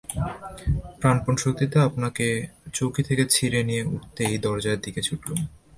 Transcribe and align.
প্রাণপণ 0.99 1.35
শক্তিতে 1.35 1.77
আপনাকে 1.79 2.25
চৌকি 2.73 3.01
থেকে 3.03 3.23
ছিঁড়ে 3.29 3.61
নিয়ে 3.63 3.83
উঠেই 3.87 4.35
দরজার 4.37 4.77
দিকে 4.81 5.01
ছুটলুম। 5.01 5.39